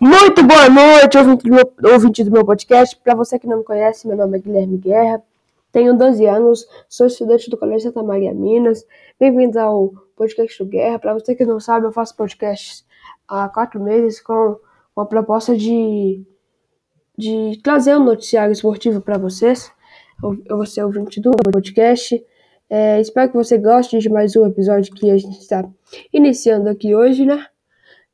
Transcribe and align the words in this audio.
Muito 0.00 0.42
boa 0.42 0.70
noite, 0.70 1.18
ouvinte 1.18 1.44
do 1.44 1.54
meu, 1.54 1.92
ouvinte 1.92 2.24
do 2.24 2.30
meu 2.30 2.42
podcast. 2.42 2.96
Para 2.96 3.14
você 3.14 3.38
que 3.38 3.46
não 3.46 3.58
me 3.58 3.64
conhece, 3.64 4.08
meu 4.08 4.16
nome 4.16 4.38
é 4.38 4.40
Guilherme 4.40 4.78
Guerra, 4.78 5.22
tenho 5.70 5.94
12 5.94 6.24
anos, 6.24 6.66
sou 6.88 7.06
estudante 7.06 7.50
do 7.50 7.58
Colégio 7.58 7.88
Santa 7.88 8.02
Maria 8.02 8.32
Minas. 8.32 8.86
Bem-vindos 9.20 9.58
ao 9.58 9.92
podcast 10.16 10.56
do 10.64 10.70
Guerra. 10.70 10.98
Para 10.98 11.12
você 11.12 11.34
que 11.34 11.44
não 11.44 11.60
sabe, 11.60 11.84
eu 11.84 11.92
faço 11.92 12.16
podcasts 12.16 12.82
há 13.28 13.46
quatro 13.50 13.78
meses 13.78 14.22
com, 14.22 14.56
com 14.94 15.02
a 15.02 15.04
proposta 15.04 15.54
de, 15.54 16.24
de 17.14 17.60
trazer 17.62 17.94
um 17.94 18.02
noticiário 18.02 18.52
esportivo 18.52 19.02
para 19.02 19.18
vocês. 19.18 19.70
Eu, 20.24 20.42
eu 20.46 20.56
vou 20.56 20.64
ser 20.64 20.82
ouvinte 20.82 21.20
do 21.20 21.30
podcast. 21.52 22.24
É, 22.70 22.98
espero 23.02 23.30
que 23.30 23.36
você 23.36 23.58
goste 23.58 23.98
de 23.98 24.08
mais 24.08 24.34
um 24.34 24.46
episódio 24.46 24.94
que 24.94 25.10
a 25.10 25.18
gente 25.18 25.38
está 25.38 25.62
iniciando 26.10 26.70
aqui 26.70 26.94
hoje, 26.94 27.26
né? 27.26 27.49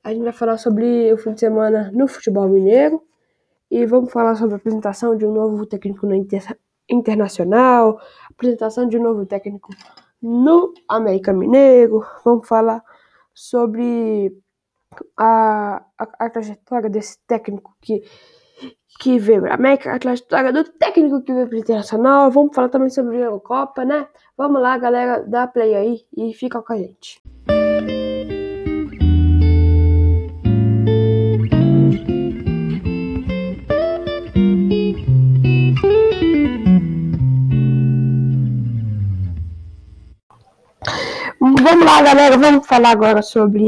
A 0.07 0.11
gente 0.11 0.23
vai 0.23 0.33
falar 0.33 0.57
sobre 0.57 1.13
o 1.13 1.19
fim 1.19 1.35
de 1.35 1.41
semana 1.41 1.91
no 1.93 2.07
futebol 2.07 2.49
mineiro 2.49 3.03
e 3.69 3.85
vamos 3.87 4.13
falar 4.13 4.37
sobre 4.37 4.55
a 4.55 4.57
apresentação 4.57 5.17
de 5.17 5.27
um 5.27 5.33
novo 5.33 5.67
técnico 5.67 6.07
no 6.07 6.15
inter 6.15 6.57
internacional, 6.89 8.01
apresentação 8.31 8.87
de 8.87 8.97
um 8.97 9.03
novo 9.03 9.27
técnico 9.27 9.69
no 10.23 10.73
América 10.89 11.33
Mineiro. 11.33 12.07
Vamos 12.25 12.47
falar 12.47 12.85
sobre 13.35 14.33
a, 15.17 15.85
a, 15.99 16.27
a 16.27 16.31
trajetória 16.31 16.89
desse 16.89 17.19
técnico 17.27 17.77
que, 17.81 18.05
que 19.01 19.19
veio 19.19 19.41
para 19.41 19.51
a 19.51 19.55
América, 19.57 19.93
a 19.93 19.99
trajetória 19.99 20.53
do 20.53 20.63
técnico 20.63 21.21
que 21.21 21.35
veio 21.35 21.49
para 21.49 21.57
o 21.57 21.59
Internacional. 21.59 22.31
Vamos 22.31 22.55
falar 22.55 22.69
também 22.69 22.91
sobre 22.91 23.17
a 23.17 23.23
Eurocopa, 23.23 23.85
né? 23.85 24.07
Vamos 24.37 24.63
lá, 24.63 24.79
galera, 24.79 25.25
dá 25.27 25.49
play 25.49 25.75
aí 25.75 26.07
e 26.17 26.33
fica 26.33 26.63
com 26.63 26.73
a 26.73 26.77
gente. 26.77 27.21
Vamos 41.77 41.93
lá, 41.93 42.01
galera. 42.01 42.39
Vamos 42.39 42.67
falar 42.67 42.89
agora 42.89 43.21
sobre 43.21 43.63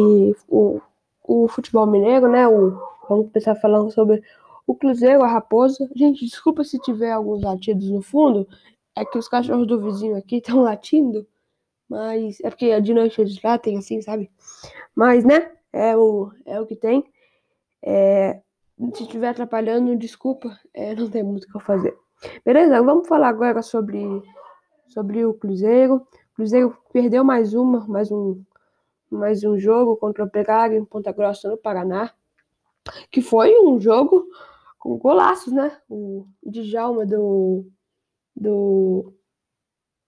o, 0.49 0.81
o 1.23 1.47
futebol 1.47 1.87
mineiro, 1.87 2.27
né? 2.27 2.49
O, 2.49 2.71
vamos 3.07 3.31
começar 3.31 3.55
falando 3.55 3.91
sobre 3.91 4.23
o 4.67 4.75
Cruzeiro, 4.75 5.23
a 5.23 5.29
Raposa. 5.29 5.87
Gente, 5.95 6.25
desculpa 6.25 6.65
se 6.65 6.79
tiver 6.79 7.13
alguns 7.13 7.43
latidos 7.43 7.91
no 7.91 8.01
fundo. 8.01 8.49
É 8.97 9.05
que 9.05 9.19
os 9.19 9.29
cachorros 9.29 9.67
do 9.67 9.79
vizinho 9.79 10.17
aqui 10.17 10.37
estão 10.41 10.63
latindo. 10.63 11.27
Mas 11.87 12.41
é 12.41 12.49
porque 12.49 12.81
de 12.81 12.95
noite 12.95 13.21
eles 13.21 13.43
latem 13.43 13.77
assim, 13.77 14.01
sabe? 14.01 14.31
Mas, 14.95 15.23
né? 15.23 15.53
É 15.71 15.95
o, 15.95 16.33
é 16.47 16.59
o 16.59 16.65
que 16.65 16.77
tem. 16.77 17.05
É, 17.85 18.41
se 18.95 19.03
estiver 19.03 19.29
atrapalhando, 19.29 19.95
desculpa. 19.95 20.59
É, 20.73 20.95
não 20.97 21.11
tem 21.11 21.23
muito 21.23 21.45
o 21.45 21.47
que 21.47 21.57
eu 21.59 21.61
fazer. 21.61 21.95
Beleza? 22.43 22.83
Vamos 22.83 23.07
falar 23.07 23.29
agora 23.29 23.61
sobre, 23.61 24.01
sobre 24.89 25.27
o 25.27 25.35
Cruzeiro. 25.35 26.07
Cruzeiro 26.39 26.79
perdeu 26.93 27.25
mais 27.25 27.53
uma, 27.53 27.85
mais 27.89 28.13
um, 28.13 28.41
mais 29.11 29.43
um 29.43 29.59
jogo 29.59 29.97
contra 29.97 30.23
o 30.23 30.27
Operário 30.29 30.79
em 30.79 30.85
Ponta 30.85 31.11
Grossa, 31.11 31.51
no 31.51 31.57
Paraná, 31.57 32.15
que 33.11 33.21
foi 33.21 33.59
um 33.61 33.81
jogo 33.81 34.25
com 34.79 34.97
golaços, 34.99 35.53
né? 35.53 35.77
O 35.91 36.29
Djalma 36.47 37.05
do, 37.05 37.67
do, 38.37 39.13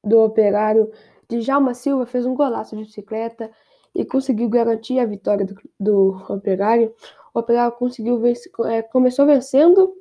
do 0.05 0.21
Operário, 0.21 0.93
Djalma 1.29 1.75
Silva 1.75 2.07
fez 2.07 2.25
um 2.25 2.37
golaço 2.37 2.77
de 2.77 2.85
bicicleta 2.85 3.51
e 3.93 4.05
conseguiu 4.05 4.49
garantir 4.49 5.01
a 5.01 5.07
vitória 5.07 5.45
do, 5.45 5.57
do 5.81 6.33
Operário. 6.33 6.95
O 7.35 7.41
Operário 7.41 7.77
conseguiu 7.77 8.21
vencer, 8.21 8.53
é, 8.67 8.83
começou 8.83 9.27
vencendo, 9.27 9.93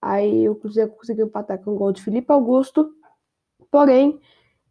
aí 0.00 0.48
o 0.48 0.56
Cruzeiro 0.56 0.90
conseguiu 0.90 1.26
empatar 1.26 1.62
com 1.62 1.70
o 1.70 1.78
gol 1.78 1.92
de 1.92 2.02
Felipe 2.02 2.32
Augusto, 2.32 2.92
porém 3.70 4.20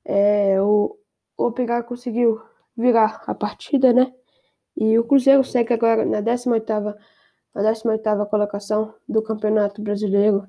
é, 0.06 0.62
o, 0.62 0.98
o 1.38 1.54
conseguiu 1.84 2.42
virar 2.76 3.24
a 3.28 3.36
partida, 3.36 3.94
né? 3.94 4.14
E 4.76 4.98
o 4.98 5.04
Cruzeiro 5.04 5.44
segue 5.44 5.74
agora 5.74 6.06
na 6.06 6.22
18ª, 6.22 6.96
na 7.54 7.72
18 7.72 8.26
colocação 8.28 8.94
do 9.08 9.22
Campeonato 9.22 9.82
Brasileiro 9.82 10.48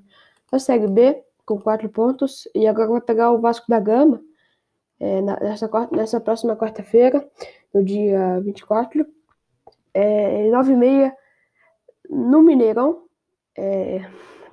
da 0.51 0.59
Série 0.59 0.87
B, 0.87 1.23
com 1.45 1.59
4 1.59 1.89
pontos, 1.89 2.47
e 2.55 2.67
agora 2.67 2.89
vai 2.89 3.01
pegar 3.01 3.31
o 3.31 3.41
Vasco 3.41 3.65
da 3.67 3.79
Gama 3.79 4.21
é, 4.99 5.21
nessa, 5.21 5.69
nessa 5.91 6.21
próxima 6.21 6.55
quarta-feira, 6.55 7.27
no 7.73 7.83
dia 7.83 8.39
24, 8.39 9.05
é, 9.93 10.49
9h30, 10.49 11.11
no 12.09 12.41
Mineirão. 12.41 13.03
É, 13.57 13.99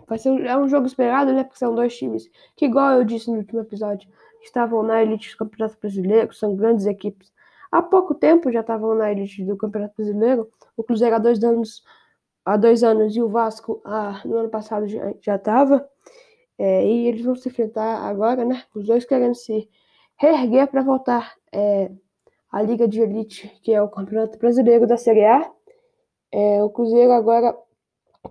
vai 0.07 0.19
ser, 0.19 0.45
é 0.45 0.57
um 0.57 0.69
jogo 0.69 0.87
esperado, 0.87 1.33
né? 1.33 1.45
Porque 1.45 1.59
são 1.59 1.75
dois 1.75 1.97
times 1.97 2.29
que, 2.57 2.67
igual 2.67 2.93
eu 2.95 3.05
disse 3.05 3.31
no 3.31 3.39
último 3.39 3.61
episódio, 3.61 4.11
estavam 4.43 4.83
na 4.83 5.03
elite 5.03 5.31
do 5.31 5.39
Campeonato 5.39 5.79
Brasileiro, 5.81 6.33
são 6.35 6.55
grandes 6.57 6.87
equipes. 6.87 7.33
Há 7.71 7.81
pouco 7.83 8.15
tempo 8.15 8.51
já 8.51 8.61
estavam 8.61 8.95
na 8.95 9.11
elite 9.13 9.45
do 9.45 9.57
Campeonato 9.57 9.95
Brasileiro. 9.97 10.51
O 10.77 10.83
Cruzeiro 10.83 11.15
há 11.17 11.19
dois 11.19 11.43
anos, 11.45 11.85
há 12.45 12.57
dois 12.57 12.83
anos 12.83 13.15
e 13.15 13.23
o 13.23 13.29
Vasco 13.29 13.81
no 14.25 14.37
ano 14.39 14.49
passado 14.49 14.87
já 14.89 15.37
estava. 15.37 15.89
É, 16.59 16.85
e 16.87 17.07
eles 17.07 17.25
vão 17.25 17.35
se 17.35 17.49
enfrentar 17.49 18.01
agora, 18.07 18.45
né? 18.45 18.65
Os 18.75 18.87
dois 18.87 19.05
querendo 19.05 19.35
se 19.35 19.69
reerguer 20.17 20.67
para 20.69 20.83
voltar 20.83 21.35
é, 21.53 21.91
à 22.53 22.61
Liga 22.61 22.87
de 22.87 23.01
Elite, 23.01 23.49
que 23.63 23.73
é 23.73 23.81
o 23.81 23.89
Campeonato 23.89 24.39
Brasileiro 24.39 24.87
da 24.87 24.97
Série 24.97 25.25
A. 25.25 25.51
É, 26.33 26.63
o 26.63 26.71
Cruzeiro 26.71 27.13
agora 27.13 27.57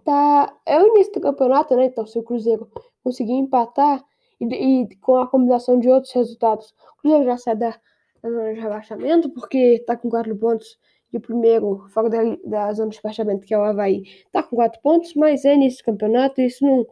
tá. 0.05 0.55
É 0.65 0.79
o 0.79 0.87
início 0.87 1.13
do 1.13 1.21
campeonato, 1.21 1.75
né? 1.75 1.85
Então, 1.85 2.05
se 2.05 2.19
o 2.19 2.23
Cruzeiro 2.23 2.69
conseguir 3.03 3.33
empatar, 3.33 4.03
e, 4.39 4.45
e, 4.45 4.95
com 4.97 5.17
a 5.17 5.27
combinação 5.27 5.79
de 5.79 5.89
outros 5.89 6.13
resultados, 6.13 6.73
o 6.97 7.01
Cruzeiro 7.01 7.25
já 7.25 7.37
sai 7.37 7.55
da, 7.55 7.79
zona 8.21 8.53
de 8.53 8.59
rebaixamento, 8.59 9.29
porque 9.29 9.57
está 9.57 9.95
com 9.95 10.09
quatro 10.09 10.35
pontos, 10.35 10.79
e 11.11 11.17
o 11.17 11.21
primeiro, 11.21 11.87
fora 11.89 12.09
da, 12.09 12.19
da 12.45 12.73
zona 12.73 12.89
de 12.89 12.97
rebaixamento, 12.97 13.45
que 13.45 13.53
é 13.53 13.57
o 13.57 13.63
Havaí, 13.63 14.03
está 14.25 14.43
com 14.43 14.55
quatro 14.55 14.79
pontos, 14.81 15.13
mas 15.13 15.45
é 15.45 15.55
nesse 15.55 15.83
campeonato, 15.83 16.41
isso 16.41 16.65
não, 16.65 16.85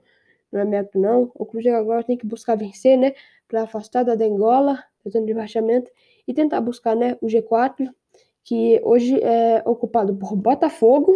não 0.52 0.62
é 0.62 0.66
mérito, 0.66 1.00
não. 1.00 1.32
O 1.36 1.46
Cruzeiro 1.46 1.78
agora 1.78 2.04
tem 2.04 2.18
que 2.18 2.26
buscar 2.26 2.56
vencer, 2.56 2.98
né, 2.98 3.14
para 3.48 3.64
afastar 3.64 4.04
da 4.04 4.16
Dengola, 4.16 4.84
da 5.04 5.12
zona 5.12 5.26
de 5.26 5.34
rebaixamento, 5.34 5.92
e 6.28 6.34
tentar 6.34 6.62
buscar, 6.62 6.96
né, 6.96 7.18
o 7.22 7.28
G4, 7.28 7.90
que 8.44 8.80
hoje 8.84 9.20
é 9.22 9.62
ocupado 9.66 10.16
por 10.16 10.36
Botafogo, 10.36 11.14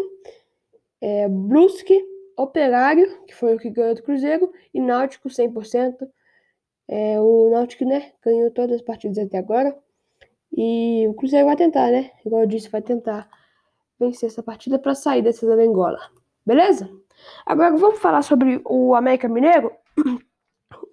é, 1.00 1.28
Brusque, 1.28 2.06
Operário, 2.38 3.24
que 3.26 3.34
foi 3.36 3.56
o 3.56 3.60
que 3.60 3.70
ganhou 3.70 3.96
do 3.96 4.04
Cruzeiro, 4.04 4.52
e 4.74 4.80
Náutico 4.80 5.30
100%. 5.30 6.08
É, 6.92 7.18
o 7.22 7.50
Náutico, 7.50 7.86
né, 7.86 8.12
ganhou 8.22 8.52
todas 8.52 8.76
as 8.76 8.82
partidas 8.82 9.18
até 9.18 9.38
agora. 9.38 9.74
E 10.52 11.08
o 11.08 11.14
Cruzeiro 11.14 11.46
vai 11.48 11.56
tentar, 11.56 11.90
né? 11.90 12.12
Igual 12.26 12.42
eu 12.42 12.48
disse, 12.48 12.70
vai 12.70 12.82
tentar 12.82 13.30
vencer 13.98 14.28
essa 14.28 14.44
partida 14.44 14.78
para 14.78 14.94
sair 14.94 15.22
dessa 15.22 15.46
Angola. 15.46 15.98
Beleza? 16.46 16.90
Agora 17.46 17.78
vamos 17.78 18.00
falar 18.00 18.22
sobre 18.22 18.62
o 18.66 18.94
América 18.94 19.30
Mineiro. 19.30 19.72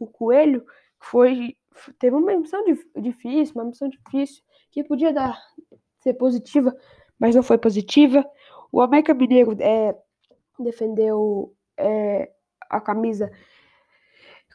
O 0.01 0.07
Coelho 0.07 0.65
foi 1.01 1.57
teve 1.99 2.15
uma 2.15 2.37
missão 2.37 2.63
difícil, 2.97 3.55
uma 3.57 3.65
missão 3.65 3.89
difícil 3.89 4.43
que 4.71 4.85
podia 4.85 5.13
dar 5.13 5.37
ser 5.99 6.15
positiva, 6.15 6.77
mas 7.19 7.35
não 7.35 7.43
foi 7.43 7.59
positiva. 7.59 8.25
O 8.71 8.81
América 8.81 9.13
Mineiro 9.15 9.57
é, 9.61 9.97
defendeu 10.61 11.53
é, 11.77 12.31
a 12.71 12.81
camisa 12.81 13.29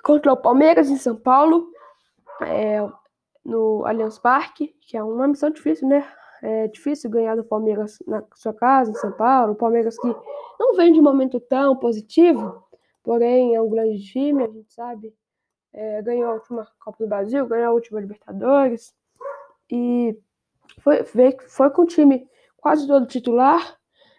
contra 0.04 0.34
o 0.34 0.38
Palmeiras 0.38 0.90
em 0.90 0.98
São 0.98 1.16
Paulo, 1.16 1.72
é, 2.42 2.86
no 3.44 3.86
Allianz 3.86 4.20
Parque, 4.20 4.76
que 4.82 4.98
é 4.98 5.04
uma 5.04 5.28
missão 5.28 5.50
difícil, 5.50 5.88
né? 5.88 6.06
É 6.42 6.68
difícil 6.68 7.10
ganhar 7.10 7.36
do 7.38 7.44
Palmeiras 7.44 7.98
na 8.06 8.22
sua 8.36 8.54
casa, 8.54 8.92
em 8.92 8.96
São 8.96 9.14
Paulo. 9.14 9.54
O 9.54 9.56
Palmeiras 9.56 9.98
que 9.98 10.14
não 10.60 10.76
vem 10.76 10.92
de 10.92 11.00
um 11.00 11.04
momento 11.04 11.40
tão 11.40 11.76
positivo, 11.78 12.62
porém 13.02 13.56
é 13.56 13.62
um 13.62 13.70
grande 13.70 14.04
time, 14.04 14.44
a 14.44 14.48
gente 14.48 14.74
sabe. 14.74 15.16
É, 15.72 16.02
ganhou 16.02 16.30
a 16.30 16.34
última 16.34 16.68
Copa 16.84 17.04
do 17.04 17.08
Brasil, 17.08 17.48
ganhou 17.48 17.72
a 17.72 17.74
última 17.74 18.02
Libertadores. 18.02 18.94
E 19.72 20.18
foi, 20.82 21.04
foi 21.48 21.70
com 21.70 21.84
o 21.84 21.88
time 21.88 22.28
quase 22.58 22.86
todo 22.86 23.08
titular, 23.08 23.78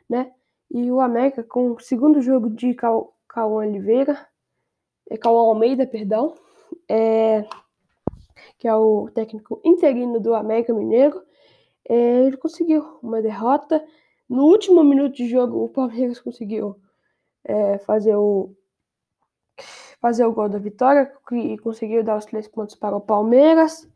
né? 0.08 0.32
E 0.70 0.90
o 0.90 1.00
América 1.00 1.44
com 1.44 1.72
o 1.72 1.78
segundo 1.78 2.22
jogo 2.22 2.48
de 2.48 2.74
Cauã 2.74 3.66
Oliveira, 3.66 4.26
é 5.10 5.16
Cauã 5.16 5.40
Almeida, 5.48 5.86
perdão, 5.86 6.34
é, 6.88 7.44
que 8.58 8.68
é 8.68 8.74
o 8.74 9.08
técnico 9.14 9.60
interino 9.64 10.20
do 10.20 10.34
América 10.34 10.72
Mineiro, 10.72 11.22
é, 11.88 12.24
ele 12.24 12.36
conseguiu 12.36 12.98
uma 13.02 13.20
derrota. 13.20 13.84
No 14.28 14.44
último 14.44 14.82
minuto 14.82 15.14
de 15.14 15.28
jogo, 15.28 15.64
o 15.64 15.68
Palmeiras 15.68 16.20
conseguiu 16.20 16.76
é, 17.44 17.78
fazer 17.78 18.16
o 18.16 18.54
fazer 20.00 20.26
o 20.26 20.32
gol 20.32 20.50
da 20.50 20.58
vitória 20.58 21.10
e 21.32 21.56
conseguiu 21.56 22.04
dar 22.04 22.18
os 22.18 22.26
três 22.26 22.46
pontos 22.46 22.74
para 22.74 22.94
o 22.94 23.00
Palmeiras. 23.00 23.88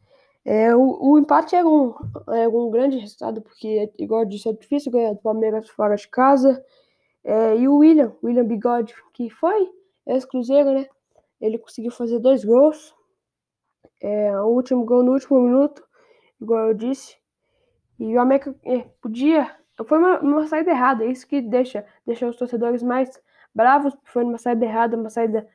É, 0.43 0.75
o, 0.75 0.96
o, 0.99 1.19
empate 1.19 1.55
era 1.55 1.69
um, 1.69 1.94
era 2.28 2.49
um 2.49 2.70
grande 2.70 2.96
resultado, 2.96 3.43
porque, 3.43 3.93
igual 3.99 4.22
eu 4.22 4.26
disse, 4.26 4.49
é 4.49 4.52
difícil 4.55 4.90
ganhar 4.90 5.12
do 5.12 5.20
Palmeiras 5.20 5.69
fora 5.69 5.94
de 5.94 6.08
casa. 6.08 6.64
É, 7.22 7.56
e 7.58 7.69
o 7.69 7.76
William, 7.76 8.14
William 8.25 8.46
Bigode, 8.46 8.94
que 9.12 9.28
foi 9.28 9.70
ex-Cruzeiro, 10.06 10.72
né? 10.72 10.87
Ele 11.40 11.58
conseguiu 11.58 11.90
fazer 11.90 12.19
dois 12.19 12.44
gols. 12.44 12.94
É, 14.00 14.40
o 14.40 14.46
último 14.46 14.85
gol 14.85 15.02
no 15.02 15.12
último 15.12 15.40
minuto, 15.40 15.82
igual 16.40 16.69
eu 16.69 16.75
disse. 16.75 17.17
E 17.99 18.17
o 18.17 18.20
América 18.20 18.55
é, 18.64 18.81
podia. 19.00 19.56
Foi 19.87 19.99
uma, 19.99 20.20
uma 20.20 20.46
saída 20.46 20.70
errada, 20.70 21.05
isso 21.05 21.26
que 21.26 21.40
deixa, 21.40 21.87
deixa 22.06 22.26
os 22.29 22.37
torcedores 22.37 22.82
mais 22.82 23.20
bravos. 23.55 23.96
Foi 24.05 24.25
uma 24.25 24.38
saída 24.38 24.64
errada, 24.64 24.96
uma 24.96 25.11
saída 25.11 25.49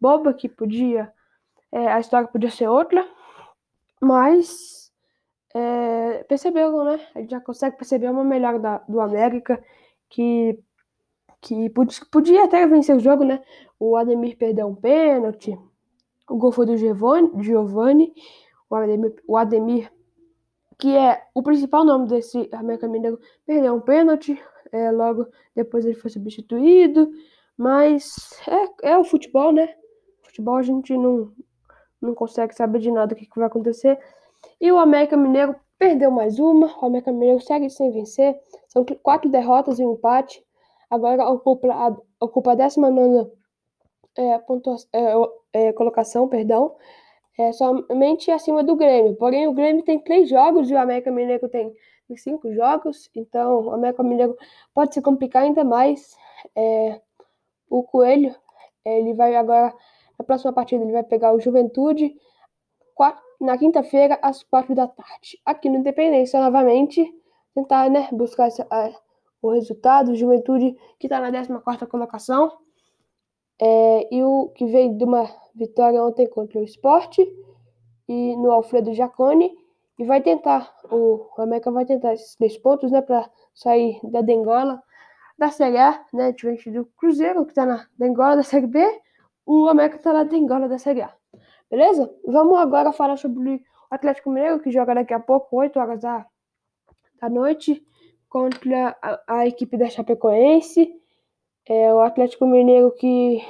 boba 0.00 0.34
que 0.34 0.48
podia. 0.48 1.12
É, 1.72 1.88
a 1.88 2.00
história 2.00 2.28
podia 2.28 2.50
ser 2.50 2.68
outra. 2.68 3.06
Mas 4.00 4.90
é, 5.54 6.24
percebeu, 6.24 6.84
né? 6.84 7.00
A 7.14 7.20
gente 7.20 7.30
já 7.30 7.40
consegue 7.40 7.76
perceber 7.76 8.10
uma 8.10 8.24
melhora 8.24 8.58
da, 8.58 8.78
do 8.88 9.00
América 9.00 9.62
que 10.08 10.58
que 11.40 11.70
podia 12.10 12.44
até 12.44 12.66
vencer 12.66 12.96
o 12.96 13.00
jogo, 13.00 13.24
né? 13.24 13.42
O 13.78 13.96
Ademir 13.96 14.36
perdeu 14.36 14.66
um 14.66 14.74
pênalti, 14.74 15.58
o 16.28 16.36
gol 16.36 16.52
foi 16.52 16.66
do 16.66 16.76
Giovanni, 16.76 18.12
o 18.68 18.76
Ademir, 18.76 19.14
o 19.26 19.36
Ademir, 19.36 19.92
que 20.78 20.96
é 20.96 21.22
o 21.34 21.42
principal 21.42 21.84
nome 21.84 22.08
desse 22.08 22.48
América 22.52 22.86
Mineiro, 22.86 23.18
perdeu 23.46 23.74
um 23.74 23.80
pênalti, 23.80 24.40
é, 24.70 24.90
logo 24.90 25.26
depois 25.54 25.84
ele 25.84 25.94
foi 25.94 26.10
substituído, 26.10 27.10
mas 27.56 28.40
é, 28.82 28.90
é 28.92 28.98
o 28.98 29.04
futebol, 29.04 29.52
né? 29.52 29.74
Futebol 30.22 30.56
a 30.56 30.62
gente 30.62 30.96
não, 30.96 31.32
não 32.00 32.14
consegue 32.14 32.54
saber 32.54 32.78
de 32.78 32.90
nada 32.90 33.14
o 33.14 33.16
que, 33.16 33.26
que 33.26 33.38
vai 33.38 33.46
acontecer. 33.46 33.98
E 34.60 34.70
o 34.70 34.78
América 34.78 35.16
Mineiro 35.16 35.56
perdeu 35.78 36.10
mais 36.10 36.38
uma, 36.38 36.66
o 36.80 36.86
América 36.86 37.12
Mineiro 37.12 37.40
segue 37.40 37.68
sem 37.68 37.90
vencer, 37.90 38.38
são 38.68 38.84
quatro 39.02 39.28
derrotas 39.28 39.78
e 39.78 39.84
um 39.84 39.94
empate, 39.94 40.44
agora 40.90 41.28
ocupa 41.30 41.68
a, 41.72 41.96
ocupa 42.20 42.52
a 42.52 42.54
19 42.54 43.30
é, 44.16 44.38
pontua, 44.38 44.76
é, 44.92 45.68
é, 45.68 45.72
colocação, 45.72 46.28
perdão, 46.28 46.76
é, 47.38 47.52
somente 47.52 48.30
acima 48.30 48.62
do 48.62 48.76
Grêmio. 48.76 49.14
Porém, 49.16 49.46
o 49.46 49.52
Grêmio 49.52 49.84
tem 49.84 49.98
três 49.98 50.28
jogos 50.28 50.70
e 50.70 50.74
o 50.74 50.78
América 50.78 51.10
Mineiro 51.10 51.48
tem 51.48 51.72
cinco 52.16 52.52
jogos, 52.52 53.08
então 53.14 53.66
o 53.66 53.70
América 53.70 54.02
Mineiro 54.02 54.36
pode 54.74 54.92
se 54.94 55.00
complicar 55.00 55.44
ainda 55.44 55.64
mais. 55.64 56.16
É, 56.56 57.00
o 57.68 57.82
Coelho, 57.84 58.34
ele 58.84 59.14
vai 59.14 59.36
agora, 59.36 59.72
na 60.18 60.24
próxima 60.24 60.52
partida, 60.52 60.82
ele 60.82 60.92
vai 60.92 61.04
pegar 61.04 61.32
o 61.32 61.40
Juventude 61.40 62.14
na 63.40 63.56
quinta-feira, 63.56 64.18
às 64.20 64.42
quatro 64.42 64.74
da 64.74 64.86
tarde. 64.86 65.40
Aqui 65.46 65.70
no 65.70 65.78
Independência, 65.78 66.38
novamente, 66.38 67.02
tentar 67.54 67.88
né, 67.88 68.08
buscar 68.12 68.48
essa, 68.48 68.66
o 69.42 69.50
resultado, 69.50 70.14
Juventude 70.14 70.76
que 70.98 71.06
está 71.06 71.20
na 71.20 71.30
14 71.30 71.86
colocação, 71.86 72.58
é, 73.60 74.14
e 74.14 74.22
o 74.22 74.48
que 74.54 74.66
veio 74.66 74.96
de 74.96 75.04
uma 75.04 75.28
vitória 75.54 76.02
ontem 76.02 76.26
contra 76.26 76.58
o 76.58 76.64
Esporte 76.64 77.20
e 78.08 78.36
no 78.36 78.50
Alfredo 78.50 78.94
Jacone, 78.94 79.52
e 79.98 80.04
vai 80.04 80.22
tentar, 80.22 80.74
o 80.90 81.28
América 81.38 81.70
vai 81.70 81.84
tentar 81.84 82.14
esses 82.14 82.34
três 82.34 82.56
pontos, 82.56 82.90
né, 82.90 83.02
para 83.02 83.30
sair 83.54 84.00
da 84.02 84.22
Dengola, 84.22 84.82
da 85.38 85.50
Série 85.50 85.78
A, 85.78 86.04
né, 86.12 86.32
diferente 86.32 86.70
do 86.70 86.86
Cruzeiro, 86.96 87.44
que 87.44 87.52
está 87.52 87.66
na 87.66 87.86
Dengola 87.98 88.36
da 88.36 88.42
Série 88.42 88.66
B, 88.66 88.82
o 89.44 89.68
América 89.68 89.96
está 89.96 90.12
na 90.12 90.24
Dengola 90.24 90.68
da 90.68 90.78
Série 90.78 91.02
A. 91.02 91.14
Beleza? 91.70 92.12
Vamos 92.26 92.58
agora 92.58 92.92
falar 92.92 93.16
sobre 93.16 93.56
o 93.56 93.60
Atlético 93.90 94.30
Mineiro, 94.30 94.60
que 94.60 94.70
joga 94.70 94.94
daqui 94.94 95.12
a 95.12 95.20
pouco, 95.20 95.56
8 95.56 95.78
horas 95.78 96.00
da, 96.00 96.26
da 97.20 97.28
noite, 97.28 97.86
contra 98.30 98.96
a, 99.02 99.40
a 99.40 99.46
equipe 99.46 99.76
da 99.76 99.90
Chapecoense. 99.90 100.90
É, 101.68 101.92
o 101.92 102.00
Atlético 102.00 102.46
Mineiro 102.46 102.92
que 102.92 103.44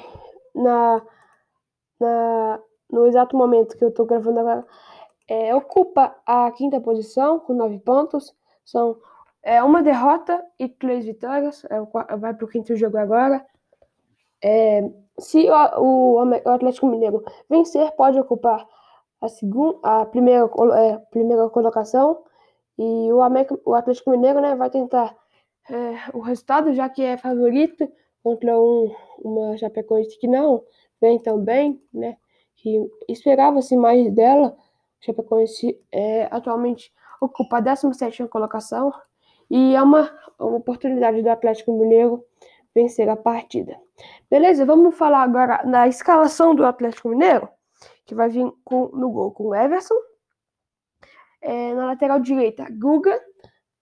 na, 0.54 1.00
na, 2.00 2.60
no 2.90 3.06
exato 3.06 3.36
momento 3.36 3.76
que 3.76 3.84
eu 3.84 3.90
estou 3.90 4.06
gravando 4.06 4.40
agora 4.40 4.66
é, 5.28 5.54
ocupa 5.54 6.16
a 6.26 6.50
quinta 6.50 6.80
posição 6.80 7.38
com 7.38 7.52
nove 7.52 7.78
pontos. 7.78 8.34
São 8.64 8.96
é, 9.42 9.62
uma 9.62 9.82
derrota 9.82 10.42
e 10.58 10.68
três 10.68 11.04
vitórias. 11.04 11.64
É, 11.66 11.80
vai 12.16 12.34
para 12.34 12.44
o 12.44 12.48
quinto 12.48 12.74
jogo 12.74 12.96
agora. 12.96 13.44
É, 14.42 14.90
se 15.18 15.48
o, 15.48 15.80
o, 15.80 16.24
o, 16.24 16.50
Atlético 16.50 16.86
Mineiro 16.86 17.22
vencer, 17.48 17.92
pode 17.92 18.18
ocupar 18.18 18.66
a, 19.20 19.28
segunda, 19.28 19.78
a 19.82 20.06
primeira, 20.06 20.50
é, 20.74 20.98
primeira 21.10 21.48
colocação 21.50 22.24
e 22.78 23.12
o, 23.12 23.20
América, 23.20 23.58
o 23.64 23.74
Atlético 23.74 24.10
Mineiro 24.10 24.40
né, 24.40 24.54
vai 24.54 24.70
tentar 24.70 25.14
é, 25.68 25.94
o 26.14 26.20
resultado, 26.20 26.72
já 26.72 26.88
que 26.88 27.02
é 27.02 27.16
favorito 27.16 27.90
contra 28.22 28.58
um, 28.58 28.94
uma 29.18 29.56
Chapecoense 29.56 30.18
que 30.18 30.26
não 30.26 30.62
vem 31.00 31.18
tão 31.18 31.38
bem, 31.38 31.82
né? 31.92 32.16
Que 32.56 32.86
esperava-se 33.08 33.76
mais 33.76 34.12
dela. 34.12 34.56
A 35.00 35.04
Chapecoense 35.04 35.80
é, 35.90 36.28
atualmente 36.30 36.92
ocupa 37.20 37.58
a 37.58 37.60
17 37.60 38.26
colocação 38.28 38.92
e 39.50 39.74
é 39.74 39.82
uma, 39.82 40.10
uma 40.38 40.56
oportunidade 40.56 41.22
do 41.22 41.28
Atlético 41.28 41.72
Mineiro 41.72 42.24
vencer 42.74 43.08
a 43.08 43.16
partida. 43.16 43.76
Beleza, 44.30 44.64
vamos 44.64 44.96
falar 44.96 45.22
agora 45.22 45.62
na 45.64 45.88
escalação 45.88 46.54
do 46.54 46.64
Atlético 46.64 47.08
Mineiro, 47.08 47.48
que 48.06 48.14
vai 48.14 48.28
vir 48.28 48.50
com, 48.64 48.88
no 48.88 49.10
gol 49.10 49.32
com 49.32 49.48
o 49.48 49.54
Everson, 49.54 49.94
é, 51.40 51.74
na 51.74 51.86
lateral 51.86 52.20
direita, 52.20 52.66
Guga. 52.70 53.20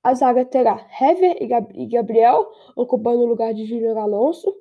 A 0.03 0.15
zaga 0.15 0.45
terá 0.45 0.87
Hever 1.01 1.37
e 1.75 1.87
Gabriel, 1.87 2.51
ocupando 2.77 3.23
o 3.23 3.27
lugar 3.27 3.53
de 3.53 3.67
Júnior 3.67 3.99
Alonso. 3.99 4.55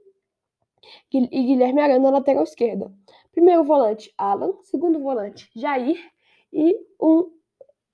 E 1.11 1.27
Guilherme 1.27 1.81
Arana 1.81 1.99
na 1.99 2.17
lateral 2.17 2.43
esquerda. 2.43 2.91
Primeiro 3.31 3.63
volante, 3.63 4.13
Alan. 4.17 4.53
Segundo 4.63 4.99
volante, 4.99 5.49
Jair. 5.55 5.97
E 6.51 6.75
um, 6.99 7.31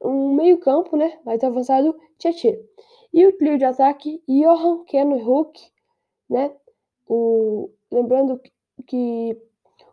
um 0.02 0.34
meio-campo, 0.36 0.96
né? 0.96 1.20
Mais 1.26 1.44
avançado, 1.44 1.96
Tietchan. 2.18 2.56
E 3.14 3.26
o 3.26 3.38
trio 3.38 3.58
de 3.58 3.66
ataque, 3.66 4.24
Johan, 4.28 4.84
Keno 4.86 5.18
e 5.18 5.22
Hulk, 5.22 5.60
né? 6.30 6.56
O, 7.08 7.70
lembrando 7.92 8.40
que 8.88 9.38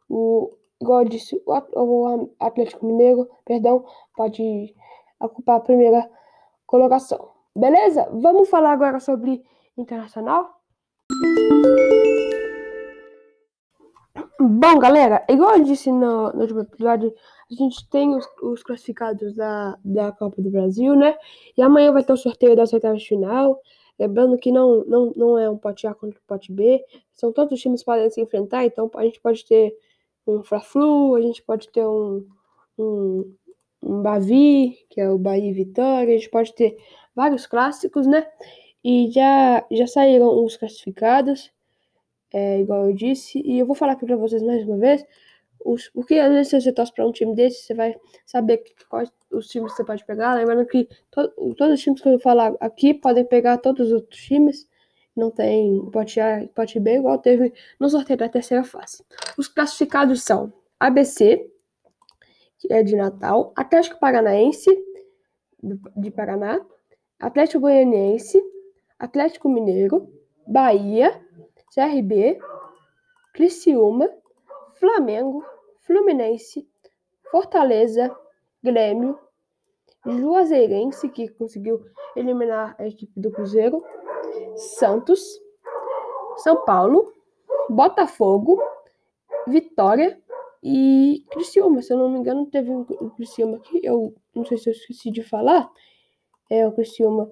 o, 0.09 0.51
igual 0.81 1.05
disse, 1.05 1.43
o 1.47 2.33
Atlético 2.39 2.87
Mineiro, 2.87 3.29
perdão, 3.45 3.85
pode 4.17 4.75
ocupar 5.20 5.56
a 5.56 5.61
primeira 5.61 6.11
colocação. 6.67 7.31
Beleza? 7.55 8.08
Vamos 8.12 8.48
falar 8.48 8.72
agora 8.72 8.98
sobre 9.00 9.44
internacional? 9.77 10.60
Bom, 14.41 14.79
galera, 14.79 15.24
igual 15.29 15.56
eu 15.56 15.65
disse 15.65 15.93
no, 15.93 16.32
no 16.32 16.41
último 16.41 16.60
episódio, 16.60 17.15
a 17.50 17.55
gente 17.55 17.89
tem 17.91 18.15
os, 18.15 18.27
os, 18.43 18.62
classificados 18.62 19.34
da, 19.34 19.79
da 19.84 20.12
Copa 20.12 20.41
do 20.41 20.50
Brasil, 20.50 20.96
né? 20.96 21.15
E 21.56 21.62
amanhã 21.62 21.93
vai 21.93 22.03
ter 22.03 22.12
o 22.12 22.17
sorteio 22.17 22.56
das 22.56 22.72
oitavas 22.72 23.05
final. 23.05 23.60
Lembrando 23.98 24.39
que 24.39 24.50
não, 24.50 24.82
não, 24.86 25.12
não 25.15 25.39
é 25.39 25.50
um 25.50 25.58
pote 25.58 25.86
A 25.86 25.94
contra 25.94 26.19
o 26.19 26.22
pote 26.27 26.50
B. 26.50 26.82
São 27.12 27.32
todos 27.32 27.53
os 27.53 27.60
times 27.60 27.81
que 27.81 27.86
podem 27.86 28.08
se 28.08 28.20
enfrentar, 28.20 28.65
então 28.65 28.91
a 28.94 29.05
gente 29.05 29.20
pode 29.20 29.44
ter 29.44 29.77
um 30.27 30.43
Fla-Flu, 30.43 31.17
a 31.17 31.20
gente 31.20 31.43
pode 31.43 31.69
ter 31.69 31.86
um, 31.86 32.27
um, 32.79 33.34
um 33.82 34.03
Bavi, 34.03 34.79
que 34.91 35.01
é 35.01 35.10
o 35.10 35.19
Bahia 35.19 35.53
Vitória, 35.53 36.15
a 36.15 36.19
gente 36.19 36.31
pode 36.31 36.55
ter 36.55 36.77
vários 37.15 37.46
clássicos, 37.46 38.06
né? 38.06 38.27
E 38.84 39.10
já, 39.10 39.65
já 39.70 39.87
saíram 39.87 40.44
os 40.44 40.56
classificados, 40.56 41.53
é, 42.32 42.60
igual 42.60 42.87
eu 42.87 42.94
disse, 42.94 43.41
e 43.44 43.58
eu 43.58 43.67
vou 43.67 43.75
falar 43.75 43.93
aqui 43.93 44.06
pra 44.06 44.17
vocês 44.17 44.43
mais 44.43 44.65
uma 44.67 44.79
vez, 44.79 45.05
os, 45.65 45.89
porque 45.91 46.15
às 46.15 46.31
vezes 46.32 46.63
você 46.63 46.72
torce 46.72 46.93
pra 46.93 47.06
um 47.06 47.13
time 47.13 47.34
desse, 47.34 47.65
você 47.65 47.75
vai 47.75 47.94
saber 48.25 48.63
quais 48.89 49.13
os 49.31 49.49
times 49.49 49.72
que 49.72 49.77
você 49.77 49.84
pode 49.84 50.05
pegar, 50.05 50.34
lembrando 50.34 50.67
que 50.67 50.89
to, 51.10 51.29
todos 51.55 51.75
os 51.75 51.81
times 51.81 52.01
que 52.01 52.08
eu 52.08 52.19
falar 52.19 52.55
aqui 52.60 52.94
podem 52.94 53.25
pegar 53.25 53.58
todos 53.58 53.89
os 53.89 53.93
outros 53.93 54.20
times, 54.20 54.69
não 55.15 55.31
tem 55.31 55.84
pote 55.91 56.20
A 56.20 56.44
e 56.44 56.49
pote 56.49 56.81
B, 56.81 56.96
igual 56.96 57.19
teve 57.19 57.53
no 57.79 57.91
sorteio 57.91 58.19
da 58.19 58.29
terceira 58.29 58.65
fase. 58.65 59.05
Os 59.37 59.49
classificados 59.49 60.22
são 60.22 60.53
ABC, 60.79 61.50
que 62.60 62.72
é 62.72 62.82
de 62.82 62.94
Natal, 62.94 63.52
Atlético 63.56 63.98
Paranaense, 63.98 64.70
de 65.96 66.10
Paraná, 66.10 66.60
Atlético 67.19 67.60
Goianiense, 67.60 68.40
Atlético 68.98 69.48
Mineiro, 69.48 70.08
Bahia, 70.46 71.10
CRB, 71.74 72.38
Criciúma, 73.32 74.08
Flamengo, 74.74 75.43
Fluminense, 75.81 76.69
Fortaleza, 77.31 78.14
Grêmio, 78.62 79.19
Juazeirense, 80.05 81.08
que 81.08 81.29
conseguiu 81.29 81.82
eliminar 82.14 82.74
a 82.79 82.86
equipe 82.86 83.19
do 83.19 83.31
Cruzeiro, 83.31 83.82
Santos, 84.56 85.40
São 86.38 86.64
Paulo, 86.64 87.12
Botafogo, 87.70 88.62
Vitória 89.46 90.20
e 90.62 91.24
Criciúma, 91.31 91.82
se 91.82 91.93
eu 91.93 91.98
não 91.98 92.10
me 92.10 92.19
engano, 92.19 92.46
teve 92.46 92.70
um 92.70 92.84
Criciúma 92.84 93.56
aqui, 93.56 93.81
eu 93.82 94.14
não 94.34 94.44
sei 94.44 94.58
se 94.58 94.69
eu 94.69 94.72
esqueci 94.72 95.10
de 95.10 95.22
falar, 95.22 95.70
é, 96.50 96.67
o 96.67 96.72
Criciúma 96.72 97.31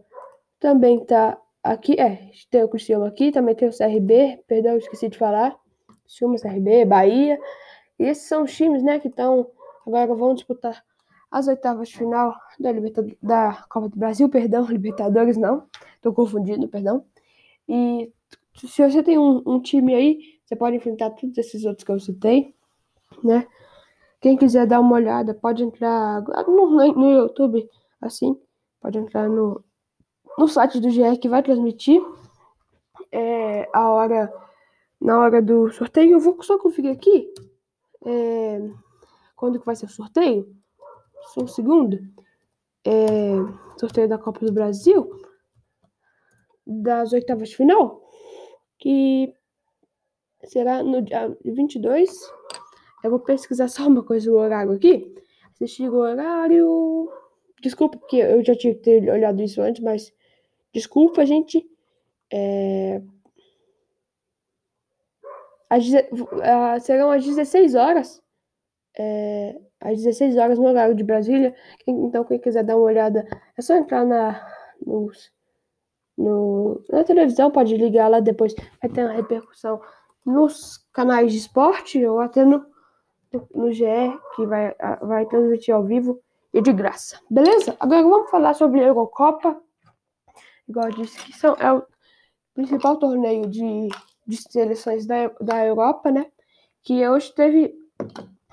também 0.61 1.05
tá 1.05 1.39
aqui, 1.63 2.01
é, 2.01 2.31
tem 2.51 2.63
o 2.63 2.69
Cristiano 2.69 3.05
aqui, 3.05 3.31
também 3.31 3.55
tem 3.55 3.69
o 3.69 3.77
CRB, 3.77 4.43
perdão, 4.47 4.77
esqueci 4.77 5.09
de 5.09 5.19
falar. 5.19 5.57
Chama 6.07 6.37
CRB, 6.39 6.85
Bahia. 6.87 7.39
E 7.99 8.05
esses 8.05 8.29
são 8.29 8.45
os 8.45 8.55
times, 8.55 8.83
né, 8.83 8.99
que 8.99 9.09
estão 9.09 9.51
agora 9.87 10.15
vão 10.15 10.35
disputar 10.35 10.85
as 11.31 11.49
oitavas 11.49 11.89
de 11.89 11.99
final 11.99 12.35
da, 12.59 12.73
Libertad 12.73 13.13
da 13.23 13.65
Copa 13.69 13.89
do 13.89 13.99
Brasil, 13.99 14.29
perdão, 14.29 14.65
Libertadores 14.71 15.37
não, 15.37 15.67
tô 16.01 16.13
confundindo, 16.13 16.69
perdão. 16.69 17.05
E 17.69 18.11
se 18.55 18.83
você 18.83 19.03
tem 19.03 19.19
um, 19.19 19.43
um 19.47 19.61
time 19.61 19.95
aí, 19.95 20.21
você 20.45 20.57
pode 20.57 20.77
enfrentar 20.77 21.11
todos 21.11 21.37
esses 21.37 21.65
outros 21.65 21.85
que 21.85 21.93
eu 21.93 22.01
citei, 22.01 22.55
né? 23.23 23.47
Quem 24.21 24.37
quiser 24.37 24.67
dar 24.67 24.81
uma 24.81 24.97
olhada, 24.97 25.33
pode 25.33 25.63
entrar 25.63 26.23
no, 26.47 26.71
no 26.71 27.11
YouTube, 27.11 27.69
assim, 28.01 28.37
pode 28.81 28.99
entrar 28.99 29.29
no, 29.29 29.65
no 30.37 30.49
site 30.49 30.81
do 30.81 30.89
GR 30.89 31.19
que 31.21 31.29
vai 31.29 31.43
transmitir 31.43 32.03
é, 33.13 33.69
a 33.73 33.91
hora, 33.91 34.33
na 35.01 35.19
hora 35.21 35.41
do 35.41 35.71
sorteio. 35.71 36.13
Eu 36.13 36.21
vou 36.21 36.43
só 36.43 36.59
conferir 36.59 36.93
aqui 36.93 37.33
é, 38.05 38.61
quando 39.37 39.61
que 39.61 39.67
vai 39.67 39.77
ser 39.77 39.87
o 39.87 39.91
sorteio. 39.91 40.53
Só 41.33 41.43
um 41.43 41.49
segundo. 41.49 41.99
É, 42.85 43.35
sorteio 43.79 44.09
da 44.09 44.19
Copa 44.19 44.45
do 44.45 44.53
Brasil, 44.53 45.11
das 46.67 47.13
oitavas 47.13 47.51
de 47.51 47.57
final, 47.57 48.03
que 48.79 49.33
será 50.45 50.83
no 50.83 51.03
dia 51.03 51.37
22 51.45 52.11
eu 53.03 53.11
vou 53.11 53.21
pesquisar 53.21 53.69
só 53.69 53.87
uma 53.87 54.03
coisa, 54.03 54.31
o 54.31 54.37
horário 54.37 54.73
aqui. 54.73 55.15
Assistir 55.55 55.89
o 55.89 55.97
horário. 55.97 57.11
Desculpa, 57.61 57.99
porque 57.99 58.17
eu 58.17 58.45
já 58.45 58.55
tinha 58.55 58.75
que 58.75 58.81
ter 58.81 59.11
olhado 59.11 59.43
isso 59.43 59.61
antes, 59.61 59.83
mas 59.83 60.13
desculpa, 60.73 61.25
gente. 61.27 61.69
É... 62.33 63.03
Às, 65.71 65.85
uh, 65.87 66.81
serão 66.81 67.11
às 67.11 67.25
16 67.25 67.75
horas. 67.75 68.23
É, 68.99 69.61
às 69.81 69.97
16 69.99 70.37
horas 70.37 70.59
no 70.59 70.67
horário 70.67 70.95
de 70.95 71.05
Brasília. 71.05 71.55
Então, 71.87 72.25
quem 72.25 72.39
quiser 72.39 72.65
dar 72.65 72.77
uma 72.77 72.87
olhada, 72.87 73.27
é 73.57 73.63
só 73.63 73.75
entrar 73.77 74.05
na, 74.05 74.45
nos, 74.85 75.31
no, 76.17 76.83
na 76.91 77.05
televisão, 77.05 77.51
pode 77.51 77.77
ligar 77.77 78.09
lá 78.09 78.21
depois. 78.21 78.55
Vai 78.83 78.91
ter 78.91 79.05
uma 79.05 79.13
repercussão 79.13 79.81
nos 80.25 80.79
canais 80.93 81.33
de 81.33 81.39
esporte 81.39 82.05
ou 82.05 82.21
até 82.21 82.45
no, 82.45 82.65
no 83.55 83.73
GE, 83.73 83.85
que 84.35 84.47
vai, 84.47 84.75
vai 85.03 85.27
transmitir 85.27 85.75
ao 85.75 85.85
vivo 85.85 86.21
e 86.53 86.61
de 86.61 86.73
graça. 86.73 87.21
Beleza? 87.29 87.77
Agora 87.79 88.03
vamos 88.03 88.31
falar 88.31 88.55
sobre 88.55 88.81
a 88.81 88.87
Eurocopa. 88.87 89.61
Igual 90.69 90.87
eu 90.87 90.97
disse, 90.97 91.19
que 91.25 91.33
são, 91.33 91.55
é 91.59 91.73
o 91.73 91.83
principal 92.55 92.97
torneio 92.97 93.47
de, 93.47 93.89
de 94.27 94.37
seleções 94.37 95.07
da, 95.07 95.29
da 95.41 95.65
Europa, 95.65 96.11
né? 96.11 96.27
Que 96.83 97.07
hoje 97.09 97.33
teve. 97.35 97.75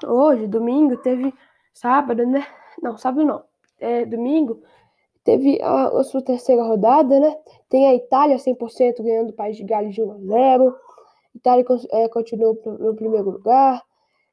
Hoje, 0.06 0.48
domingo, 0.48 0.98
teve. 0.98 1.34
Sábado, 1.74 2.26
né? 2.26 2.46
Não, 2.82 2.98
sábado 2.98 3.26
não. 3.26 3.44
É 3.80 4.06
domingo. 4.06 4.62
Teve 5.24 5.62
a, 5.62 5.88
a 5.88 6.04
sua 6.04 6.22
terceira 6.22 6.64
rodada, 6.64 7.20
né? 7.20 7.36
Tem 7.68 7.88
a 7.88 7.96
Itália 7.96 8.38
100% 8.38 9.04
ganhando 9.04 9.32
o 9.32 9.34
País 9.34 9.58
de 9.58 9.64
Gales 9.64 9.94
de 9.94 10.02
1 10.02 10.12
a 10.12 10.18
0. 10.20 10.76
Itália 11.36 11.66
é, 11.92 12.08
continuou 12.08 12.58
no 12.80 12.96
primeiro 12.96 13.30
lugar. 13.30 13.84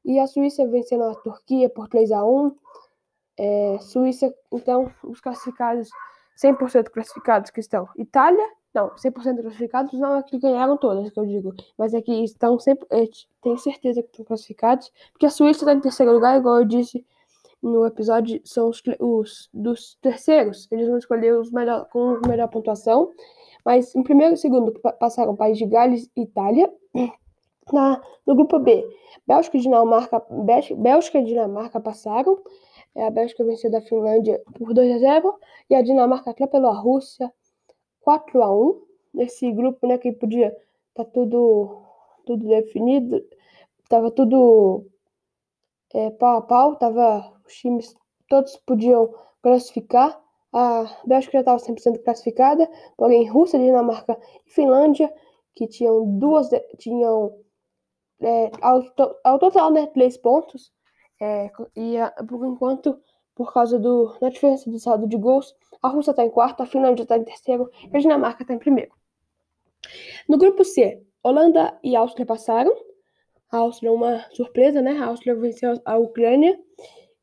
E 0.05 0.19
a 0.19 0.27
Suíça 0.27 0.67
vencendo 0.67 1.05
a 1.05 1.15
Turquia 1.15 1.71
por 1.71 1.89
3 1.89 2.11
a 2.13 2.25
1 2.25 2.57
é, 3.39 3.79
Suíça, 3.81 4.35
então, 4.53 4.93
os 5.03 5.21
classificados, 5.21 5.89
100% 6.43 6.91
classificados 6.91 7.51
que 7.51 7.61
estão 7.61 7.89
Itália, 7.97 8.47
não, 8.75 8.91
100% 8.91 9.43
classificados 9.43 9.93
não 9.99 10.17
é 10.17 10.23
que 10.23 10.39
ganharam 10.39 10.77
todas, 10.77 11.11
que 11.11 11.21
eu 11.21 11.27
digo, 11.27 11.55
mas 11.77 11.93
é 11.93 12.01
que 12.01 12.25
estão 12.25 12.59
sempre, 12.59 12.87
é, 12.91 13.07
tem 13.43 13.57
certeza 13.59 14.03
que 14.03 14.09
estão 14.11 14.25
classificados, 14.25 14.91
porque 15.13 15.27
a 15.27 15.31
Suíça 15.31 15.61
está 15.61 15.73
em 15.75 15.81
terceiro 15.81 16.13
lugar, 16.13 16.39
igual 16.39 16.59
eu 16.59 16.65
disse 16.65 17.05
no 17.63 17.87
episódio, 17.87 18.41
são 18.45 18.69
os, 18.69 18.83
os 18.99 19.49
dos 19.53 19.95
terceiros, 19.97 20.67
eles 20.71 20.89
vão 20.89 20.99
escolher 20.99 21.37
os 21.37 21.51
melhor, 21.53 21.87
com 21.91 22.19
melhor 22.27 22.49
pontuação, 22.49 23.13
mas 23.65 23.95
em 23.95 24.03
primeiro 24.03 24.35
e 24.35 24.37
segundo 24.37 24.73
passaram 24.99 25.37
País 25.37 25.59
de 25.59 25.67
Gales 25.67 26.11
e 26.17 26.23
Itália, 26.23 26.73
na, 27.71 28.01
no 28.27 28.35
grupo 28.35 28.59
B, 28.59 28.85
Bélgica 29.27 29.57
e 29.57 29.61
Dinamarca, 29.61 30.25
Bélgica 30.77 31.19
e 31.19 31.25
Dinamarca 31.25 31.81
passaram. 31.81 32.39
É, 32.95 33.07
a 33.07 33.11
Bélgica 33.11 33.45
venceu 33.45 33.71
da 33.71 33.81
Finlândia 33.81 34.41
por 34.55 34.75
2 34.75 34.97
a 34.97 34.99
0 34.99 35.35
e 35.71 35.75
a 35.75 35.83
Dinamarca 35.83 36.31
atropelou 36.31 36.71
a 36.71 36.79
Rússia 36.79 37.33
4 38.03 38.43
a 38.43 38.53
1. 38.53 38.83
Nesse 39.15 39.51
grupo, 39.53 39.87
né, 39.87 39.99
que 39.99 40.13
podia 40.13 40.57
tá 40.95 41.05
tudo 41.05 41.83
tudo 42.25 42.47
definido, 42.47 43.23
tava 43.89 44.11
tudo 44.11 44.87
é, 45.93 46.11
pau 46.11 46.39
a 46.39 46.43
pau, 46.43 46.77
tava 46.77 47.33
os 47.47 47.55
times 47.55 47.95
todos 48.29 48.57
podiam 48.57 49.13
classificar. 49.43 50.21
A 50.53 50.85
Bélgica 51.07 51.33
já 51.39 51.41
estava 51.41 51.59
100% 51.59 52.03
classificada, 52.05 52.71
porém 52.97 53.29
Rússia, 53.29 53.59
Dinamarca 53.59 54.19
e 54.47 54.51
Finlândia, 54.51 55.13
que 55.55 55.67
tinham 55.67 56.19
duas 56.19 56.49
tinham 56.79 57.35
é, 58.23 58.51
ao, 58.61 58.83
to, 58.91 59.15
ao, 59.25 59.39
total, 59.39 59.71
né, 59.71 59.87
três 59.87 60.17
pontos. 60.17 60.73
É, 61.21 61.51
e 61.77 61.99
a, 61.99 62.11
por 62.11 62.47
enquanto, 62.47 62.99
por 63.35 63.53
causa 63.53 63.79
do, 63.79 64.17
da 64.21 64.29
diferença 64.29 64.71
de 64.71 64.81
saldo 64.81 65.07
de 65.07 65.17
gols, 65.17 65.55
a 65.83 65.89
Rússia 65.89 66.13
está 66.13 66.25
em 66.25 66.31
quarto, 66.31 66.63
a 66.63 66.67
Finlândia 66.67 67.03
está 67.03 67.17
em 67.17 67.25
terceiro 67.25 67.71
e 67.93 67.97
a 67.97 68.01
Dinamarca 68.01 68.43
está 68.43 68.55
em 68.55 68.59
primeiro. 68.59 68.93
No 70.29 70.39
grupo 70.39 70.65
C, 70.65 71.03
Holanda 71.23 71.79
e 71.83 71.97
Áustria 71.97 72.27
passaram. 72.27 72.73
A 73.51 73.59
Áustria 73.59 73.89
é 73.89 73.93
uma 73.93 74.25
surpresa, 74.31 74.81
né? 74.81 74.93
A 74.99 75.07
Áustria 75.07 75.35
venceu 75.35 75.81
a 75.85 75.97
Ucrânia 75.99 76.59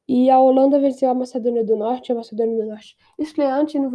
e 0.07 0.29
a 0.29 0.39
Holanda 0.39 0.79
venceu 0.79 1.09
a 1.09 1.13
Macedônia 1.13 1.63
do 1.63 1.75
Norte. 1.75 2.11
A 2.11 2.15
Macedônia 2.15 2.63
do 2.63 2.69
Norte 2.69 2.97
estreante, 3.17 3.79
não, 3.79 3.91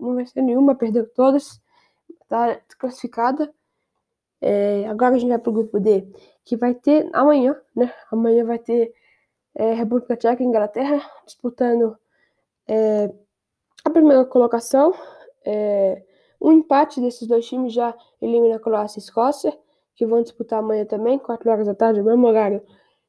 não 0.00 0.14
venceu 0.14 0.42
nenhuma, 0.42 0.74
perdeu 0.74 1.08
todas, 1.14 1.60
está 2.22 2.54
desclassificada. 2.66 3.52
É, 4.40 4.86
agora 4.88 5.14
a 5.14 5.18
gente 5.18 5.28
vai 5.28 5.38
para 5.38 5.50
o 5.50 5.52
grupo 5.52 5.78
D, 5.78 6.06
que 6.44 6.56
vai 6.56 6.74
ter 6.74 7.08
amanhã, 7.12 7.56
né? 7.74 7.92
Amanhã 8.10 8.44
vai 8.44 8.58
ter 8.58 8.92
é, 9.54 9.72
República 9.74 10.16
Tcheca 10.16 10.42
e 10.42 10.46
Inglaterra 10.46 11.00
disputando 11.24 11.96
é, 12.66 13.12
a 13.84 13.90
primeira 13.90 14.24
colocação. 14.24 14.94
É, 15.44 16.02
um 16.40 16.52
empate 16.52 17.00
desses 17.00 17.26
dois 17.28 17.46
times 17.46 17.72
já 17.72 17.94
elimina 18.20 18.56
a 18.56 18.60
Croácia 18.60 18.98
e 18.98 19.00
a 19.00 19.04
Escócia, 19.04 19.58
que 19.94 20.06
vão 20.06 20.22
disputar 20.22 20.60
amanhã 20.60 20.84
também, 20.86 21.18
4 21.18 21.50
horas 21.50 21.66
da 21.66 21.74
tarde, 21.74 22.02
mesmo 22.02 22.26
horário 22.26 22.62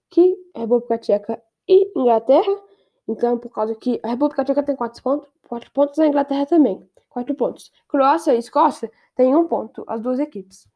que 0.10 0.38
a 0.54 0.60
República 0.60 0.98
Tcheca 0.98 1.42
e 1.68 1.92
Inglaterra. 1.98 2.62
Então, 3.08 3.40
por 3.40 3.50
causa 3.50 3.74
que 3.76 4.00
a 4.04 4.10
República 4.10 4.44
Tcheca 4.44 4.62
tem 4.62 4.76
4 4.76 5.02
pontos, 5.02 5.30
4 5.48 5.72
pontos, 5.72 6.00
a 6.00 6.06
Inglaterra 6.06 6.46
também, 6.46 6.88
4 7.10 7.34
pontos. 7.34 7.72
Croácia 7.88 8.36
e 8.36 8.38
Escócia 8.38 8.92
têm 9.16 9.36
1 9.36 9.48
ponto, 9.48 9.84
as 9.88 10.02
duas 10.02 10.20
equipes. 10.20 10.68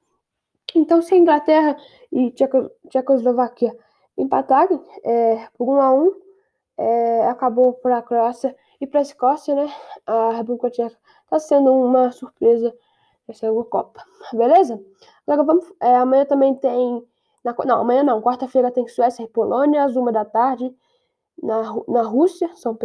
Então, 0.74 1.01
se 1.01 1.13
a 1.13 1.17
Inglaterra 1.17 1.77
e 2.12 2.31
Tcheco, 2.31 2.72
Tchecoslovaquia 2.89 3.75
empatarem 4.17 4.81
é, 5.03 5.48
por 5.57 5.69
1 5.69 5.81
a 5.81 5.93
1 5.93 6.15
é, 6.77 7.27
acabou 7.27 7.74
para 7.74 7.98
a 7.98 8.01
Croácia 8.01 8.55
e 8.79 8.88
para 8.88 9.00
a 9.00 9.03
Escócia, 9.03 9.55
né? 9.55 9.74
A 10.05 10.31
República 10.31 10.69
Tcheca 10.69 10.98
está 11.24 11.39
sendo 11.39 11.74
uma 11.74 12.12
surpresa 12.12 12.74
nessa 13.27 13.45
Eurocopa, 13.45 14.03
beleza? 14.34 14.81
Agora 15.27 15.43
vamos. 15.43 15.72
É, 15.81 15.95
amanhã 15.95 16.25
também 16.25 16.55
tem. 16.55 17.05
Na, 17.43 17.55
não, 17.65 17.81
amanhã 17.81 18.03
não. 18.03 18.22
Quarta-feira 18.22 18.72
tem 18.72 18.88
Suécia 18.88 19.24
e 19.24 19.27
Polônia, 19.27 19.84
às 19.84 19.95
uma 19.95 20.12
da 20.12 20.25
tarde, 20.25 20.75
na, 21.41 21.62
na 21.88 22.01
Rússia, 22.03 22.50
São, 22.55 22.77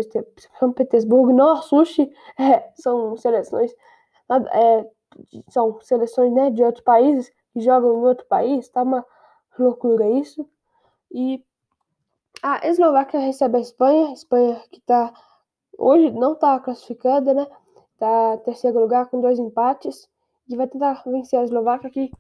São 0.59 0.73
Petersburgo. 0.73 1.33
Não 1.33 1.51
assuste, 1.51 2.11
é, 2.39 2.71
são 2.75 3.17
seleções. 3.17 3.75
É, 4.53 4.87
são 5.49 5.81
seleções 5.81 6.33
né, 6.33 6.51
de 6.51 6.63
outros 6.63 6.85
países 6.85 7.33
que 7.53 7.61
jogam 7.61 7.93
em 7.95 8.05
outro 8.05 8.27
país, 8.27 8.69
tá 8.69 8.83
uma 8.83 9.05
loucura 9.59 10.09
isso. 10.09 10.49
E 11.13 11.45
a 12.43 12.67
Eslováquia 12.67 13.21
recebe 13.21 13.59
a 13.59 13.61
Espanha, 13.61 14.09
a 14.09 14.13
Espanha 14.13 14.63
que 14.71 14.81
tá 14.81 15.13
hoje 15.79 16.11
não 16.13 16.35
tá 16.35 16.59
classificada, 16.61 17.35
né? 17.35 17.47
Tá 17.99 18.35
em 18.37 18.45
terceiro 18.45 18.81
lugar 18.81 19.07
com 19.11 19.21
dois 19.21 19.39
empates 19.39 20.09
e 20.49 20.57
vai 20.57 20.67
tentar 20.67 21.03
vencer 21.07 21.39
a 21.39 21.45
Eslováquia 21.45 21.91
que 21.91 22.11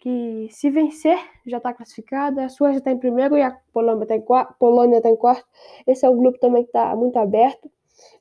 que 0.00 0.48
se 0.50 0.70
vencer 0.70 1.18
já 1.46 1.58
está 1.58 1.74
classificada, 1.74 2.46
a 2.46 2.48
Suécia 2.48 2.78
está 2.78 2.90
em 2.90 2.98
primeiro 2.98 3.36
e 3.36 3.42
a 3.42 3.50
Polônia 3.72 4.04
está 4.04 4.16
em 4.16 4.22
quarto, 4.22 4.54
Polônia 4.58 5.00
tá 5.00 5.10
em 5.10 5.16
quarto. 5.16 5.46
Esse 5.86 6.06
é 6.06 6.10
um 6.10 6.16
grupo 6.16 6.38
também 6.38 6.62
que 6.62 6.70
está 6.70 6.96
muito 6.96 7.18
aberto. 7.18 7.70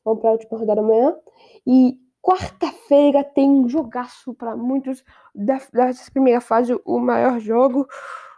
Vamos 0.03 0.19
para 0.19 0.31
a 0.31 0.33
última 0.33 0.59
rodada 0.59 0.81
amanhã. 0.81 1.15
E 1.65 1.97
Quarta-feira 2.21 3.23
tem 3.23 3.49
um 3.49 3.67
jogaço 3.69 4.33
para 4.33 4.55
muitos 4.55 5.03
dessa 5.33 6.11
primeira 6.11 6.41
fase, 6.41 6.79
o 6.83 6.99
maior 6.99 7.39
jogo, 7.39 7.87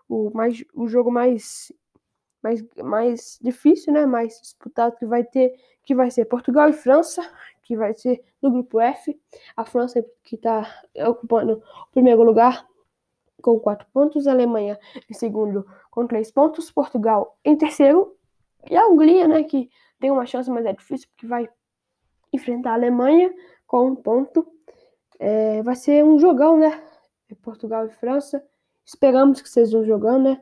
o, 0.08 0.30
mais, 0.34 0.64
o 0.74 0.88
jogo 0.88 1.12
mais, 1.12 1.72
mais, 2.44 2.64
mais 2.84 3.40
difícil, 3.42 3.92
né? 3.94 4.06
Mais 4.06 4.40
disputado 4.40 4.96
que 4.98 5.06
vai 5.06 5.24
ter, 5.24 5.54
que 5.84 5.96
vai 5.96 6.12
ser 6.12 6.26
Portugal 6.26 6.70
e 6.70 6.74
França, 6.74 7.22
que 7.64 7.76
vai 7.76 7.94
ser 7.94 8.24
no 8.42 8.52
grupo 8.52 8.80
F. 8.80 9.20
A 9.56 9.66
França, 9.66 10.06
que 10.24 10.36
está 10.36 10.68
ocupando 11.08 11.54
o 11.54 11.92
primeiro 11.92 12.24
lugar 12.24 12.68
com 13.42 13.60
quatro 13.60 13.88
pontos, 13.92 14.28
a 14.28 14.32
Alemanha 14.32 14.80
em 15.10 15.14
segundo 15.14 15.66
com 15.90 16.06
três 16.06 16.32
pontos, 16.32 16.72
Portugal 16.72 17.38
em 17.44 17.58
terceiro, 17.58 18.16
e 18.70 18.76
a 18.78 18.88
Hungria, 18.88 19.28
né, 19.28 19.44
que 19.44 19.70
tem 20.00 20.12
uma 20.12 20.26
chance, 20.26 20.50
mas 20.50 20.66
é 20.66 20.74
difícil 20.74 21.08
porque 21.10 21.26
vai 21.26 21.50
enfrentar 22.32 22.72
a 22.72 22.76
Alemanha 22.76 23.34
com 23.72 23.88
um 23.88 23.96
ponto. 23.96 24.46
É, 25.18 25.64
vai 25.64 25.76
ser 25.78 26.04
um 26.04 26.20
jogão, 26.20 26.58
né? 26.58 26.84
Portugal 27.42 27.86
e 27.86 27.90
França. 27.90 28.44
Esperamos 28.86 29.42
que 29.42 29.48
seja 29.48 29.78
um 29.78 29.86
jogão, 29.86 30.22
né? 30.22 30.42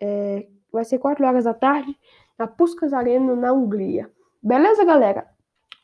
É, 0.00 0.48
vai 0.72 0.84
ser 0.84 0.98
4 0.98 1.24
horas 1.24 1.44
da 1.44 1.54
tarde 1.54 1.96
na 2.36 2.48
Puskas 2.48 2.92
Arena, 2.92 3.36
na 3.36 3.52
Hungria. 3.52 4.10
Beleza, 4.42 4.84
galera? 4.84 5.28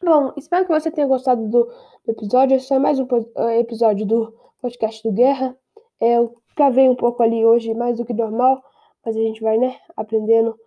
Bom, 0.02 0.32
espero 0.36 0.66
que 0.66 0.72
você 0.72 0.90
tenha 0.90 1.06
gostado 1.06 1.46
do, 1.46 1.70
episódio. 2.08 2.56
Esse 2.56 2.74
é 2.74 2.80
mais 2.80 2.98
um 2.98 3.04
uh, 3.04 3.48
episódio 3.50 4.04
do 4.04 4.34
podcast 4.60 5.08
do 5.08 5.14
Guerra. 5.14 5.56
É, 6.00 6.16
eu 6.16 6.34
gravei 6.56 6.88
um 6.88 6.96
pouco 6.96 7.22
ali 7.22 7.44
hoje, 7.44 7.72
mais 7.74 7.96
do 7.96 8.04
que 8.04 8.12
normal, 8.12 8.60
mas 9.04 9.16
a 9.16 9.20
gente 9.20 9.40
vai, 9.40 9.56
né, 9.56 9.76
aprendendo 9.96 10.58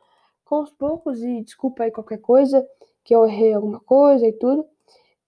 com 0.46 0.62
os 0.62 0.72
poucos. 0.72 1.22
E 1.22 1.42
desculpa 1.42 1.84
aí 1.84 1.92
qualquer 1.92 2.20
coisa, 2.20 2.66
que 3.04 3.14
eu 3.14 3.26
errei 3.26 3.54
alguma 3.54 3.82
coisa 3.82 4.26
e 4.26 4.32
tudo. 4.32 4.66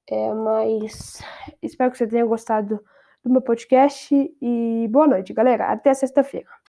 É, 0.09 0.33
mas 0.33 1.21
espero 1.61 1.91
que 1.91 1.97
você 1.97 2.07
tenha 2.07 2.25
gostado 2.25 2.79
do 3.23 3.29
meu 3.29 3.41
podcast 3.41 4.13
e 4.41 4.87
boa 4.89 5.07
noite, 5.07 5.33
galera. 5.33 5.71
Até 5.71 5.93
sexta-feira. 5.93 6.47